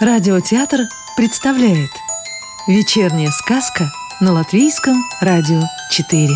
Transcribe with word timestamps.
Радиотеатр 0.00 0.82
представляет 1.16 1.90
Вечерняя 2.68 3.30
сказка 3.30 3.90
на 4.20 4.32
Латвийском 4.32 4.94
радио 5.20 5.60
4 5.90 6.28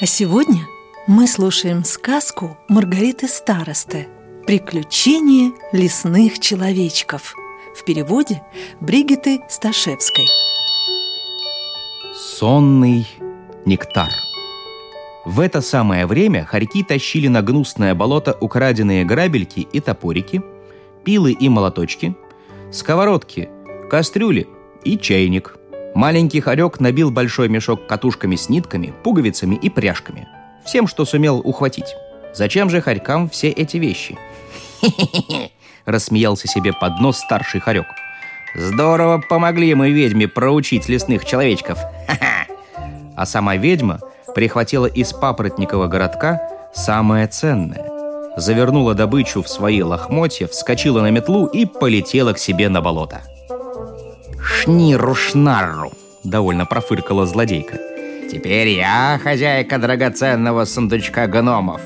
А 0.00 0.06
сегодня 0.06 0.66
мы 1.06 1.28
слушаем 1.28 1.84
сказку 1.84 2.58
Маргариты 2.68 3.28
Старосты 3.28 4.08
«Приключения 4.44 5.52
лесных 5.70 6.40
человечков» 6.40 7.36
в 7.76 7.84
переводе 7.84 8.42
Бригиты 8.80 9.40
Сташевской. 9.48 10.26
Сонный 12.12 13.06
нектар– 13.64 14.10
в 15.24 15.40
это 15.40 15.60
самое 15.60 16.06
время 16.06 16.46
хорьки 16.46 16.82
тащили 16.82 17.28
на 17.28 17.42
гнусное 17.42 17.94
болото 17.94 18.36
украденные 18.40 19.04
грабельки 19.04 19.60
и 19.60 19.80
топорики, 19.80 20.42
пилы 21.04 21.32
и 21.32 21.48
молоточки, 21.48 22.16
сковородки, 22.72 23.50
кастрюли 23.90 24.48
и 24.82 24.96
чайник. 24.96 25.56
Маленький 25.94 26.40
хорек 26.40 26.80
набил 26.80 27.10
большой 27.10 27.48
мешок 27.48 27.86
катушками 27.86 28.36
с 28.36 28.48
нитками, 28.48 28.94
пуговицами 29.02 29.56
и 29.56 29.68
пряжками. 29.68 30.26
Всем, 30.64 30.86
что 30.86 31.04
сумел 31.04 31.40
ухватить. 31.40 31.96
Зачем 32.32 32.70
же 32.70 32.80
хорькам 32.80 33.28
все 33.28 33.50
эти 33.50 33.76
вещи? 33.76 34.16
Рассмеялся 35.84 36.48
себе 36.48 36.72
под 36.72 36.98
нос 37.00 37.18
старший 37.18 37.60
хорек. 37.60 37.86
«Здорово 38.54 39.18
помогли 39.18 39.74
мы 39.74 39.90
ведьме 39.90 40.26
проучить 40.26 40.88
лесных 40.88 41.24
человечков! 41.24 41.78
Ха-ха!» 42.06 42.46
А 43.16 43.26
сама 43.26 43.56
ведьма– 43.56 44.00
прихватила 44.34 44.86
из 44.86 45.12
папоротникового 45.12 45.86
городка 45.86 46.40
самое 46.72 47.26
ценное. 47.26 47.90
Завернула 48.36 48.94
добычу 48.94 49.42
в 49.42 49.48
свои 49.48 49.82
лохмотья, 49.82 50.46
вскочила 50.46 51.00
на 51.02 51.10
метлу 51.10 51.46
и 51.46 51.66
полетела 51.66 52.32
к 52.32 52.38
себе 52.38 52.68
на 52.68 52.80
болото. 52.80 53.22
«Шниру-шнарру!»— 54.42 55.92
довольно 56.24 56.64
профыркала 56.66 57.26
злодейка. 57.26 57.78
«Теперь 58.30 58.68
я 58.68 59.20
хозяйка 59.22 59.78
драгоценного 59.78 60.64
сундучка 60.64 61.26
гномов. 61.26 61.80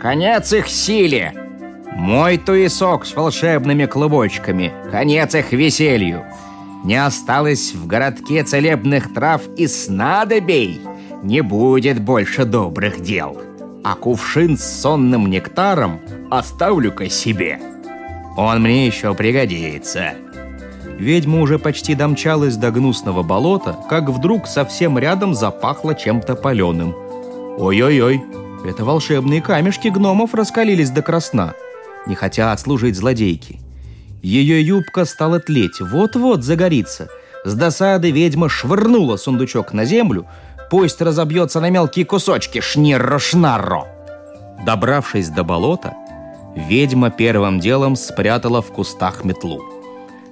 Конец 0.00 0.52
их 0.52 0.68
силе! 0.68 1.32
Мой 1.92 2.38
туесок 2.38 3.04
с 3.04 3.14
волшебными 3.14 3.86
клубочками. 3.86 4.72
Конец 4.90 5.34
их 5.34 5.52
веселью!» 5.52 6.24
Не 6.84 6.96
осталось 6.96 7.74
в 7.74 7.86
городке 7.86 8.42
целебных 8.42 9.12
трав 9.12 9.42
и 9.56 9.66
снадобей 9.66 10.80
не 11.22 11.42
будет 11.42 12.00
больше 12.00 12.44
добрых 12.44 13.00
дел, 13.00 13.40
а 13.84 13.94
кувшин 13.94 14.56
с 14.56 14.64
сонным 14.64 15.28
нектаром 15.28 16.00
оставлю-ка 16.30 17.08
себе. 17.08 17.60
Он 18.36 18.62
мне 18.62 18.86
еще 18.86 19.14
пригодится. 19.14 20.14
Ведьма 20.98 21.40
уже 21.40 21.58
почти 21.58 21.94
домчалась 21.94 22.56
до 22.56 22.70
гнусного 22.70 23.22
болота, 23.22 23.76
как 23.88 24.10
вдруг 24.10 24.46
совсем 24.46 24.98
рядом 24.98 25.34
запахло 25.34 25.94
чем-то 25.94 26.34
паленым. 26.34 26.94
Ой-ой-ой, 27.58 28.22
это 28.64 28.84
волшебные 28.84 29.40
камешки 29.40 29.88
гномов 29.88 30.34
раскалились 30.34 30.90
до 30.90 31.02
красна, 31.02 31.54
не 32.06 32.14
хотят 32.14 32.60
служить 32.60 32.96
злодейки. 32.96 33.58
Ее 34.22 34.62
юбка 34.62 35.06
стала 35.06 35.40
тлеть, 35.40 35.80
вот-вот 35.80 36.44
загорится. 36.44 37.08
С 37.44 37.54
досады 37.54 38.10
ведьма 38.10 38.50
швырнула 38.50 39.16
сундучок 39.16 39.72
на 39.72 39.86
землю, 39.86 40.26
Пусть 40.70 41.00
разобьется 41.00 41.60
на 41.60 41.68
мелкие 41.68 42.04
кусочки, 42.04 42.60
шнирро-шнарро. 42.60 43.86
Добравшись 44.64 45.28
до 45.28 45.42
болота, 45.42 45.94
ведьма 46.54 47.10
первым 47.10 47.58
делом 47.58 47.96
спрятала 47.96 48.62
в 48.62 48.70
кустах 48.70 49.24
метлу. 49.24 49.60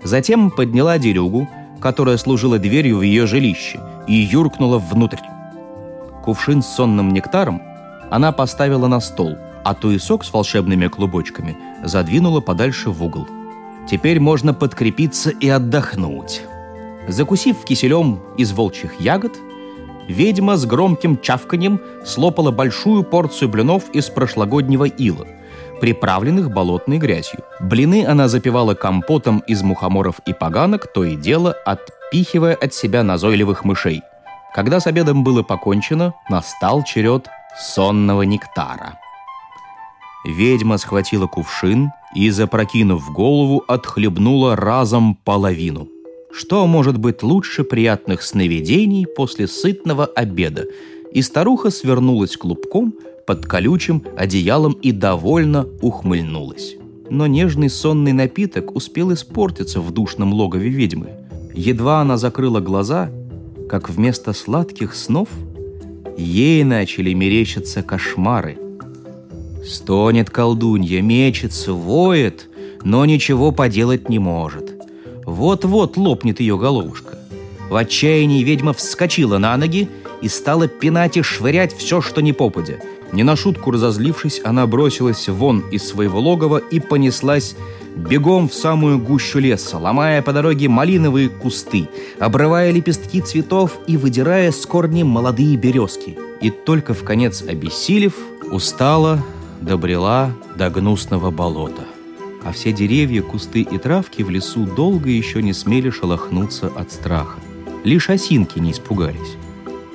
Затем 0.05 0.53
подняла 0.53 0.97
дерюгу, 0.99 1.49
которая 1.81 2.17
служила 2.19 2.59
дверью 2.59 2.99
в 2.99 3.03
ее 3.03 3.27
жилище, 3.27 3.81
и 4.07 4.15
юркнула 4.15 4.79
внутрь. 4.79 5.19
Кувшин 6.25 6.63
с 6.63 6.69
сонным 6.69 7.13
нектаром 7.13 7.61
она 8.09 8.31
поставила 8.31 8.87
на 8.87 9.01
стол, 9.01 9.37
а 9.65 9.75
туесок 9.75 10.25
с 10.25 10.33
волшебными 10.33 10.87
клубочками 10.87 11.57
задвинула 11.83 12.41
подальше 12.41 12.91
в 12.91 13.03
угол. 13.03 13.27
Теперь 13.91 14.21
можно 14.21 14.55
подкрепиться 14.55 15.31
и 15.31 15.49
отдохнуть. 15.49 16.43
Закусив 17.09 17.65
киселем 17.65 18.21
из 18.37 18.53
волчьих 18.53 19.01
ягод, 19.01 19.33
ведьма 20.09 20.57
с 20.57 20.65
громким 20.65 21.21
чавканьем 21.21 21.81
слопала 22.05 22.51
большую 22.51 23.05
порцию 23.05 23.49
блинов 23.51 23.91
из 23.93 24.09
прошлогоднего 24.09 24.85
ила, 24.85 25.27
приправленных 25.81 26.51
болотной 26.51 26.99
грязью. 26.99 27.45
Блины 27.61 28.07
она 28.07 28.27
запивала 28.27 28.75
компотом 28.75 29.41
из 29.47 29.63
мухоморов 29.63 30.21
и 30.27 30.33
поганок, 30.33 30.93
то 30.93 31.05
и 31.05 31.15
дело 31.15 31.53
отпихивая 31.65 32.55
от 32.55 32.75
себя 32.75 33.03
назойливых 33.05 33.65
мышей. 33.65 34.03
Когда 34.55 34.81
с 34.81 34.87
обедом 34.87 35.23
было 35.23 35.43
покончено, 35.43 36.15
настал 36.31 36.83
черед 36.83 37.29
сонного 37.61 38.23
нектара. 38.23 38.99
Ведьма 40.25 40.79
схватила 40.79 41.27
кувшин 41.27 41.91
и, 42.15 42.31
запрокинув 42.31 43.13
голову, 43.13 43.63
отхлебнула 43.69 44.57
разом 44.57 45.15
половину– 45.15 45.89
что 46.31 46.67
может 46.67 46.99
быть 46.99 47.23
лучше 47.23 47.65
приятных 47.65 48.23
сновидений 48.23 49.07
после 49.07 49.47
сытного 49.49 50.07
обеда? 50.07 50.67
И 51.13 51.23
старуха 51.23 51.71
свернулась 51.71 52.37
клубком 52.37 52.95
под 53.27 53.47
колючим 53.47 54.05
одеялом 54.17 54.73
и 54.73 54.93
довольно 54.93 55.67
ухмыльнулась. 55.81 56.77
Но 57.11 57.27
нежный 57.27 57.71
сонный 57.71 58.13
напиток 58.13 58.77
успел 58.77 59.13
испортиться 59.13 59.81
в 59.81 59.91
душном 59.91 60.33
логове 60.35 60.69
ведьмы. 60.69 61.11
Едва 61.55 62.01
она 62.03 62.19
закрыла 62.19 62.61
глаза, 62.61 63.11
как 63.69 63.89
вместо 63.89 64.33
сладких 64.33 64.95
снов 64.95 65.29
ей 66.17 66.63
начали 66.65 67.13
мерещиться 67.15 67.83
кошмары. 67.83 68.59
Стонет 69.65 70.31
колдунья, 70.31 71.01
мечется, 71.03 71.73
воет, 71.73 72.49
но 72.85 73.05
ничего 73.05 73.51
поделать 73.51 74.09
не 74.09 74.19
может. 74.19 74.78
Вот-вот 75.39 75.97
лопнет 75.97 76.41
ее 76.41 76.59
головушка. 76.59 77.17
В 77.71 77.77
отчаянии 77.77 78.43
ведьма 78.43 78.73
вскочила 78.73 79.39
на 79.39 79.57
ноги 79.57 79.89
и 80.21 80.27
стала 80.27 80.67
пинать 80.67 81.17
и 81.17 81.23
швырять 81.23 81.73
все, 81.73 82.01
что 82.01 82.21
не 82.23 82.33
попадя. 82.33 82.81
Не 83.13 83.23
на 83.23 83.37
шутку 83.37 83.71
разозлившись, 83.71 84.41
она 84.43 84.67
бросилась 84.67 85.29
вон 85.29 85.61
из 85.71 85.87
своего 85.87 86.19
логова 86.19 86.59
и 86.59 86.81
понеслась 86.81 87.55
бегом 87.95 88.49
в 88.49 88.55
самую 88.55 88.99
гущу 88.99 89.39
леса, 89.39 89.79
ломая 89.79 90.23
по 90.23 90.33
дороге 90.33 90.69
малиновые 90.69 91.29
кусты, 91.29 91.89
обрывая 92.19 92.73
лепестки 92.73 93.21
цветов 93.21 93.79
и 93.87 93.97
выдирая 93.97 94.51
с 94.51 94.67
корней 94.67 95.05
молодые 95.05 95.57
березки. 95.57 96.19
И 96.41 96.51
только 96.51 96.95
в 96.95 97.05
конец 97.05 97.43
обессилев, 97.43 98.15
устала, 98.51 99.25
добрела 99.61 100.33
до 100.57 100.69
гнусного 100.69 101.31
болота 101.31 101.85
а 102.45 102.53
все 102.53 102.73
деревья, 102.73 103.23
кусты 103.23 103.63
и 103.63 103.79
травки 103.79 104.23
в 104.23 104.31
лесу 104.31 104.65
долго 104.65 105.11
еще 105.11 105.43
не 105.43 105.53
смели 105.53 105.91
шелохнуться 105.91 106.69
от 106.69 106.93
страха. 106.93 107.39
Лишь 107.85 108.11
осинки 108.11 108.59
не 108.59 108.73
испугались. 108.73 109.37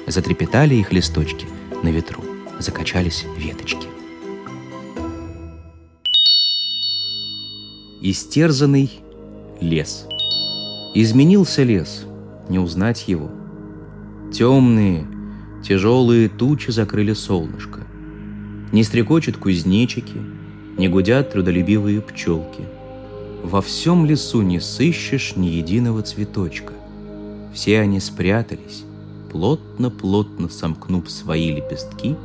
Затрепетали 0.08 0.76
их 0.76 0.92
листочки 0.92 1.48
на 1.82 1.90
ветру, 1.90 2.22
закачались 2.60 3.26
веточки. 3.38 3.88
Истерзанный 8.02 8.92
лес. 9.62 10.06
Изменился 10.94 11.64
лес, 11.64 12.06
не 12.50 12.60
узнать 12.60 13.08
его. 13.08 13.32
Темные, 14.34 15.08
тяжелые 15.64 16.28
тучи 16.28 16.72
закрыли 16.72 17.14
солнышко. 17.14 17.80
Не 18.74 18.84
стрекочут 18.84 19.38
кузнечики– 19.38 20.18
не 20.78 20.90
гудят 20.90 21.32
трудолюбивые 21.32 22.02
пчелки. 22.02 22.64
Во 23.44 23.62
всем 23.62 24.06
лесу 24.06 24.42
не 24.42 24.60
сыщешь 24.60 25.36
ни 25.36 25.48
единого 25.48 26.02
цветочка. 26.02 26.74
Все 27.54 27.80
они 27.80 28.00
спрятались, 28.00 28.84
плотно-плотно 29.32 30.50
сомкнув 30.50 31.10
свои 31.12 31.52
лепестки, 31.52 32.16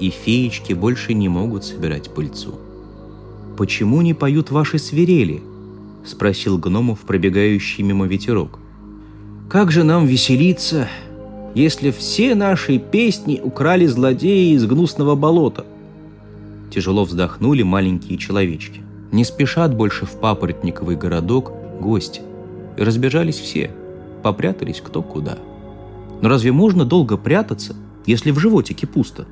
и 0.00 0.10
феечки 0.10 0.72
больше 0.72 1.14
не 1.14 1.28
могут 1.28 1.64
собирать 1.64 2.10
пыльцу. 2.10 2.54
«Почему 3.56 4.00
не 4.02 4.14
поют 4.14 4.50
ваши 4.50 4.78
свирели?»— 4.78 5.42
спросил 6.06 6.58
гномов 6.58 7.00
пробегающий 7.00 7.84
мимо 7.84 8.06
ветерок. 8.06 8.58
«Как 9.48 9.70
же 9.70 9.84
нам 9.84 10.06
веселиться, 10.06 10.88
если 11.54 11.90
все 11.90 12.34
наши 12.34 12.78
песни 12.78 13.40
украли 13.42 13.86
злодеи 13.86 14.54
из 14.54 14.64
гнусного 14.64 15.14
болота?» 15.14 15.66
Тяжело 16.72 17.04
вздохнули 17.04 17.62
маленькие 17.62 18.16
человечки. 18.16 18.80
Не 19.12 19.24
спешат 19.24 19.76
больше 19.76 20.06
в 20.06 20.12
папоротниковый 20.12 20.96
городок 20.96 21.52
гости. 21.78 22.22
И 22.78 22.82
разбежались 22.82 23.38
все. 23.38 23.70
Попрятались 24.22 24.80
кто 24.80 25.02
куда. 25.02 25.36
Но 26.22 26.30
разве 26.30 26.50
можно 26.50 26.86
долго 26.86 27.18
прятаться, 27.18 27.76
если 28.06 28.30
в 28.30 28.38
животике 28.38 28.86
пусто? 28.86 29.26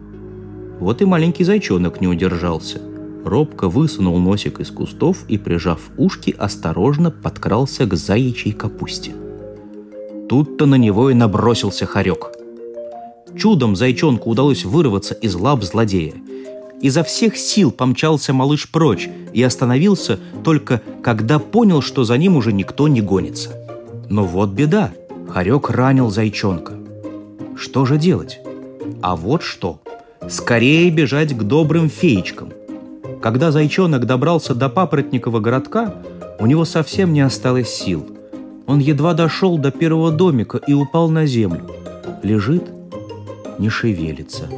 Вот 0.81 1.01
и 1.01 1.07
маленький 1.07 1.45
зайчонок 1.45 2.03
не 2.03 2.09
удержался. 2.09 2.83
робко 3.25 3.71
высунул 3.71 4.19
носик 4.19 4.61
из 4.61 4.71
кустов 4.71 5.25
и, 5.29 5.39
прижав 5.39 5.81
ушки, 5.97 6.35
осторожно 6.37 7.11
подкрался 7.11 7.87
к 7.87 7.95
заячьей 7.95 8.53
капусте. 8.53 9.13
Тут-то 10.29 10.67
на 10.67 10.75
него 10.75 11.09
и 11.09 11.15
набросился 11.15 11.87
хорек. 11.87 12.33
Чудом 13.35 13.77
зайчонку 13.77 14.29
удалось 14.29 14.65
вырваться 14.65 15.15
из 15.15 15.35
лап 15.35 15.65
злодея. 15.65 16.15
Изо 16.81 17.05
всех 17.05 17.37
сил 17.37 17.71
помчался 17.71 18.32
малыш 18.32 18.71
прочь 18.71 19.09
и 19.32 19.43
остановился 19.43 20.19
только 20.43 20.81
когда 21.03 21.38
понял, 21.38 21.82
что 21.82 22.05
за 22.05 22.17
ним 22.17 22.37
уже 22.37 22.53
никто 22.53 22.88
не 22.88 23.03
гонится. 23.03 23.50
Но 24.09 24.25
вот 24.25 24.50
беда. 24.50 24.93
Хорек 25.29 25.71
ранил 25.71 26.11
зайчонка. 26.11 26.75
Что 27.56 27.85
же 27.85 27.99
делать? 27.99 28.41
А 29.03 29.15
вот 29.15 29.43
что. 29.43 29.81
Скорее 30.29 30.91
бежать 30.91 31.37
к 31.37 31.43
добрым 31.43 31.88
феечкам. 31.91 32.53
Когда 33.21 33.53
зайчонок 33.53 34.06
добрался 34.06 34.55
до 34.55 34.69
папоротникового 34.71 35.41
городка, 35.41 35.94
у 36.38 36.47
него 36.47 36.65
совсем 36.65 37.12
не 37.12 37.21
осталось 37.21 37.69
сил. 37.69 38.06
Он 38.67 38.79
едва 38.79 39.12
дошел 39.12 39.59
до 39.59 39.71
первого 39.71 40.11
домика 40.11 40.59
и 40.67 40.73
упал 40.73 41.11
на 41.11 41.27
землю. 41.27 41.69
Лежит, 42.23 42.65
не 43.59 43.69
шевелится. 43.69 44.49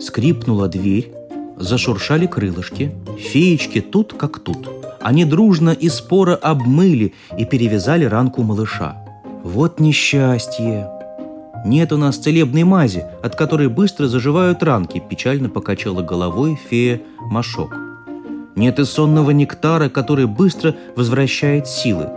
Скрипнула 0.00 0.66
дверь, 0.68 1.12
зашуршали 1.60 2.26
крылышки. 2.26 2.92
Феечки 3.18 3.80
тут 3.80 4.14
как 4.14 4.40
тут. 4.40 4.68
Они 5.00 5.24
дружно 5.24 5.70
и 5.70 5.88
споро 5.88 6.34
обмыли 6.34 7.14
и 7.38 7.44
перевязали 7.44 8.04
ранку 8.04 8.42
малыша. 8.42 8.96
Вот 9.44 9.78
несчастье! 9.80 10.88
Нет 11.64 11.92
у 11.92 11.98
нас 11.98 12.16
целебной 12.16 12.64
мази, 12.64 13.04
от 13.22 13.36
которой 13.36 13.68
быстро 13.68 14.08
заживают 14.08 14.62
ранки, 14.62 15.02
печально 15.10 15.50
покачала 15.50 16.02
головой 16.02 16.58
фея 16.68 17.02
Машок. 17.18 17.76
Нет 18.56 18.78
и 18.78 18.84
сонного 18.84 19.30
нектара, 19.30 19.90
который 19.90 20.26
быстро 20.26 20.74
возвращает 20.96 21.68
силы. 21.68 22.08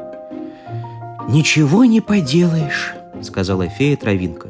«Ничего 1.30 1.86
не 1.86 2.02
поделаешь»,— 2.02 2.94
сказала 3.22 3.68
фея 3.68 3.96
Травинка. 3.96 4.50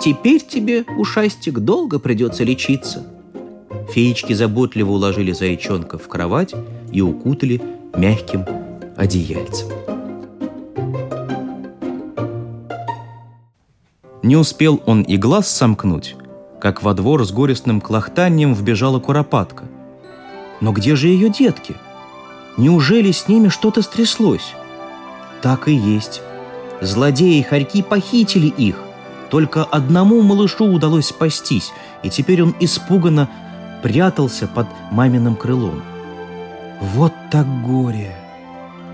«Теперь 0.00 0.42
тебе, 0.42 0.84
ушастик, 0.98 1.58
долго 1.58 1.98
придется 1.98 2.44
лечиться». 2.44 3.04
Феечки 3.92 4.32
заботливо 4.34 4.92
уложили 4.92 5.32
зайчонка 5.32 5.98
в 5.98 6.06
кровать 6.06 6.54
и 6.92 7.00
укутали 7.00 7.60
мягким 7.96 8.44
одеяльцем. 8.96 9.68
Не 14.22 14.36
успел 14.36 14.80
он 14.86 15.02
и 15.02 15.16
глаз 15.16 15.48
сомкнуть, 15.48 16.14
как 16.60 16.82
во 16.82 16.94
двор 16.94 17.24
с 17.24 17.32
горестным 17.32 17.80
клохтанием 17.80 18.54
вбежала 18.54 19.00
куропатка. 19.00 19.64
Но 20.60 20.72
где 20.72 20.94
же 20.94 21.08
ее 21.08 21.28
детки? 21.28 21.74
Неужели 22.56 23.10
с 23.10 23.26
ними 23.26 23.48
что-то 23.48 23.82
стряслось? 23.82 24.54
Так 25.42 25.66
и 25.68 25.72
есть. 25.72 26.20
Злодеи 26.80 27.38
и 27.38 27.42
хорьки 27.42 27.82
похитили 27.82 28.46
их. 28.46 28.76
Только 29.30 29.64
одному 29.64 30.20
малышу 30.22 30.66
удалось 30.66 31.06
спастись, 31.06 31.72
и 32.02 32.10
теперь 32.10 32.42
он 32.42 32.54
испуганно 32.60 33.28
прятался 33.82 34.46
под 34.46 34.66
маминым 34.90 35.36
крылом. 35.36 35.82
Вот 36.80 37.12
так 37.30 37.46
горе! 37.62 38.14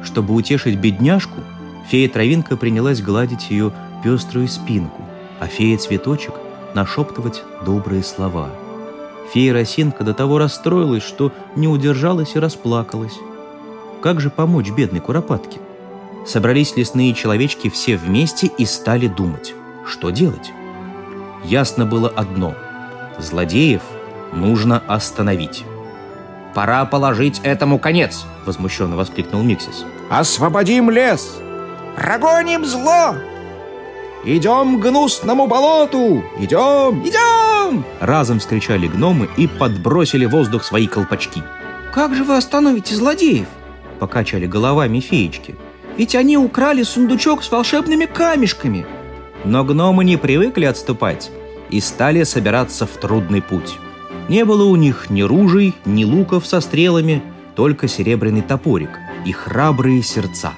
Чтобы 0.02 0.34
утешить 0.34 0.78
бедняжку, 0.78 1.40
фея 1.88 2.08
Травинка 2.08 2.56
принялась 2.56 3.00
гладить 3.00 3.50
ее 3.50 3.72
пеструю 4.02 4.48
спинку– 4.48 5.02
а 5.40 5.46
фея-цветочек 5.46 6.34
нашептывать 6.74 7.42
добрые 7.64 8.02
слова. 8.02 8.50
Фея 9.32 9.52
Росинка 9.52 10.04
до 10.04 10.14
того 10.14 10.38
расстроилась, 10.38 11.02
что 11.02 11.32
не 11.56 11.68
удержалась 11.68 12.36
и 12.36 12.38
расплакалась. 12.38 13.14
Как 14.02 14.20
же 14.20 14.30
помочь 14.30 14.70
бедной 14.70 15.00
куропатке? 15.00 15.58
Собрались 16.26 16.76
лесные 16.76 17.14
человечки 17.14 17.68
все 17.68 17.96
вместе 17.96 18.46
и 18.46 18.64
стали 18.64 19.08
думать, 19.08 19.54
что 19.86 20.10
делать. 20.10 20.52
Ясно 21.44 21.86
было 21.86 22.08
одно– 22.08 22.54
злодеев 23.18 23.82
нужно 24.36 24.82
остановить. 24.86 25.64
«Пора 26.54 26.84
положить 26.84 27.40
этому 27.42 27.78
конец!»– 27.78 28.24
возмущенно 28.46 28.96
воскликнул 28.96 29.42
Миксис. 29.42 29.84
«Освободим 30.08 30.90
лес! 30.90 31.38
Прогоним 31.96 32.64
зло! 32.64 33.16
«Идем 34.26 34.80
к 34.80 34.82
гнусному 34.82 35.46
болоту! 35.46 36.24
Идем! 36.40 37.00
Идем!» 37.06 37.84
Разом 38.00 38.40
вскричали 38.40 38.88
гномы 38.88 39.28
и 39.36 39.46
подбросили 39.46 40.24
в 40.24 40.30
воздух 40.30 40.64
свои 40.64 40.88
колпачки. 40.88 41.44
«Как 41.94 42.12
же 42.12 42.24
вы 42.24 42.36
остановите 42.36 42.96
злодеев?» 42.96 43.46
Покачали 44.00 44.46
головами 44.46 44.98
феечки. 44.98 45.54
«Ведь 45.96 46.16
они 46.16 46.36
украли 46.36 46.82
сундучок 46.82 47.44
с 47.44 47.50
волшебными 47.52 48.06
камешками!» 48.06 48.84
Но 49.44 49.62
гномы 49.62 50.04
не 50.04 50.16
привыкли 50.16 50.64
отступать 50.64 51.30
и 51.70 51.78
стали 51.80 52.24
собираться 52.24 52.84
в 52.84 52.96
трудный 52.96 53.42
путь. 53.42 53.78
Не 54.28 54.44
было 54.44 54.64
у 54.64 54.76
них 54.76 55.10
ни 55.10 55.22
ружей, 55.22 55.74
ни 55.84 56.04
луков 56.04 56.46
со 56.46 56.60
стрелами, 56.60 57.22
только 57.54 57.88
серебряный 57.88 58.42
топорик 58.42 58.90
и 59.24 59.32
храбрые 59.32 60.02
сердца. 60.02 60.52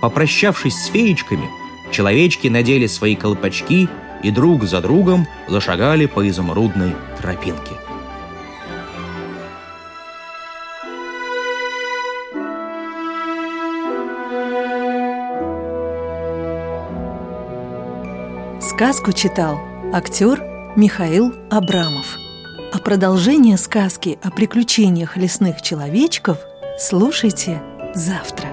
Попрощавшись 0.00 0.74
с 0.74 0.86
феечками– 0.86 1.48
Человечки 1.92 2.48
надели 2.48 2.86
свои 2.86 3.14
колпачки 3.14 3.86
и 4.22 4.30
друг 4.30 4.64
за 4.64 4.80
другом 4.80 5.26
зашагали 5.46 6.06
по 6.06 6.26
изумрудной 6.26 6.94
тропинке. 7.20 7.72
Сказку 18.60 19.12
читал 19.12 19.60
актер 19.92 20.42
Михаил 20.76 21.34
Абрамов. 21.50 22.21
Продолжение 22.84 23.56
сказки 23.58 24.18
о 24.22 24.30
приключениях 24.32 25.16
лесных 25.16 25.62
человечков 25.62 26.38
слушайте 26.78 27.62
завтра. 27.94 28.51